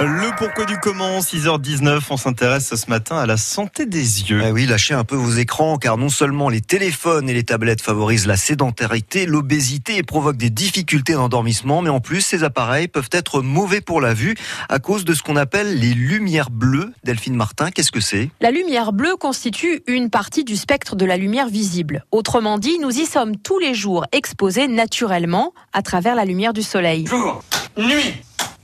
[0.00, 4.40] Le pourquoi du comment, 6h19, on s'intéresse ce matin à la santé des yeux.
[4.44, 7.82] Ah oui, lâchez un peu vos écrans, car non seulement les téléphones et les tablettes
[7.82, 13.08] favorisent la sédentarité, l'obésité et provoquent des difficultés d'endormissement, mais en plus, ces appareils peuvent
[13.10, 14.36] être mauvais pour la vue
[14.68, 16.92] à cause de ce qu'on appelle les lumières bleues.
[17.02, 18.30] Delphine Martin, qu'est-ce que c'est?
[18.40, 22.04] La lumière bleue constitue une partie du spectre de la lumière visible.
[22.12, 26.62] Autrement dit, nous y sommes tous les jours exposés naturellement à travers la lumière du
[26.62, 27.06] soleil.
[27.06, 27.42] Jour,
[27.76, 28.14] nuit,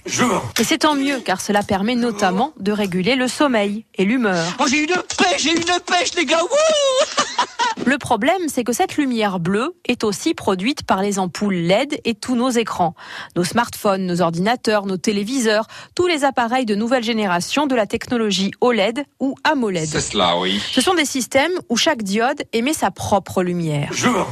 [0.07, 4.45] Et c'est tant mieux car cela permet notamment de réguler le sommeil et l'humeur.
[4.59, 6.43] Oh, j'ai une pêche, j'ai une pêche, les gars.
[6.43, 7.45] Wouh
[7.87, 12.15] Le problème, c'est que cette lumière bleue est aussi produite par les ampoules LED et
[12.15, 12.95] tous nos écrans.
[13.37, 18.53] Nos smartphones, nos ordinateurs, nos téléviseurs, tous les appareils de nouvelle génération de la technologie
[18.61, 19.89] OLED ou AMOLED.
[19.89, 20.61] C'est cela, oui.
[20.73, 23.93] Ce sont des systèmes où chaque diode émet sa propre lumière.
[23.93, 24.27] Jour,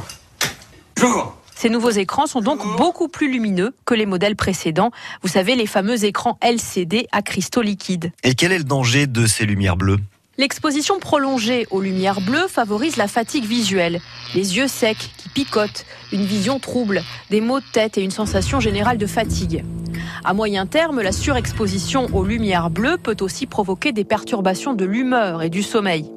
[0.97, 1.35] jour.
[1.63, 4.91] Ces nouveaux écrans sont donc beaucoup plus lumineux que les modèles précédents.
[5.21, 8.11] Vous savez, les fameux écrans LCD à cristaux liquides.
[8.21, 9.99] Et quel est le danger de ces lumières bleues?
[10.37, 14.01] L'exposition prolongée aux lumières bleues favorise la fatigue visuelle,
[14.35, 18.59] les yeux secs qui picotent, une vision trouble, des maux de tête et une sensation
[18.59, 19.63] générale de fatigue.
[20.25, 25.41] À moyen terme, la surexposition aux lumières bleues peut aussi provoquer des perturbations de l'humeur
[25.43, 26.11] et du sommeil.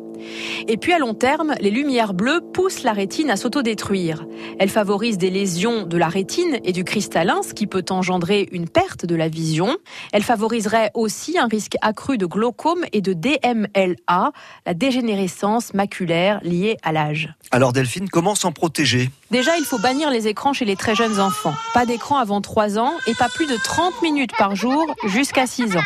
[0.68, 4.26] Et puis à long terme, les lumières bleues poussent la rétine à s'autodétruire.
[4.58, 8.68] Elles favorisent des lésions de la rétine et du cristallin, ce qui peut engendrer une
[8.68, 9.76] perte de la vision.
[10.12, 14.32] Elles favoriseraient aussi un risque accru de glaucome et de DMLA,
[14.66, 17.34] la dégénérescence maculaire liée à l'âge.
[17.50, 19.10] Alors Delphine, comment s'en protéger?
[19.30, 21.54] Déjà, il faut bannir les écrans chez les très jeunes enfants.
[21.74, 25.76] Pas d'écran avant 3 ans et pas plus de 30 minutes par jour jusqu'à 6
[25.76, 25.84] ans.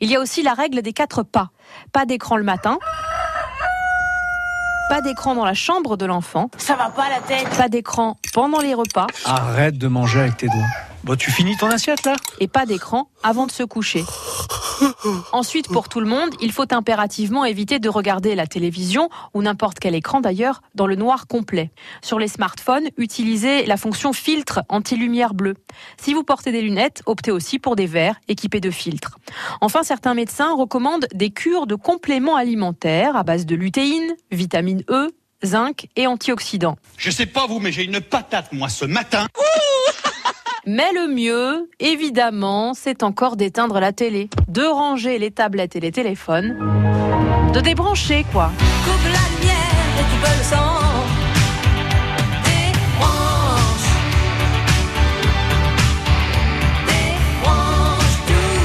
[0.00, 1.50] Il y a aussi la règle des 4 pas.
[1.92, 2.78] Pas d'écran le matin,
[4.92, 6.50] pas d'écran dans la chambre de l'enfant.
[6.58, 9.06] Ça va pas la tête Pas d'écran pendant les repas.
[9.24, 10.66] Arrête de manger avec tes doigts.
[11.02, 12.14] Bon, tu finis ton assiette là?
[12.40, 14.04] Et pas d'écran avant de se coucher.
[15.32, 19.78] Ensuite, pour tout le monde, il faut impérativement éviter de regarder la télévision ou n'importe
[19.78, 21.70] quel écran d'ailleurs dans le noir complet.
[22.02, 25.54] Sur les smartphones, utilisez la fonction filtre anti-lumière bleue.
[26.00, 29.18] Si vous portez des lunettes, optez aussi pour des verres équipés de filtres.
[29.60, 35.10] Enfin, certains médecins recommandent des cures de compléments alimentaires à base de lutéine, vitamine E,
[35.44, 36.76] zinc et antioxydants.
[36.96, 39.26] Je sais pas vous, mais j'ai une patate, moi, ce matin.
[40.64, 45.90] Mais le mieux, évidemment, c'est encore d'éteindre la télé, de ranger les tablettes et les
[45.90, 46.56] téléphones,
[47.52, 48.52] de débrancher quoi.
[48.84, 49.56] Coupe la lumière
[49.98, 50.78] et tu peux le sang
[52.44, 53.90] Débranche
[56.86, 58.62] Débranche tout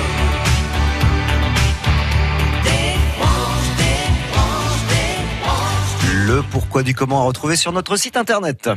[2.63, 8.69] Débranche, débranche, débranche Le pourquoi du comment à retrouver sur notre site internet.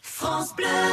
[0.00, 0.84] France Bleu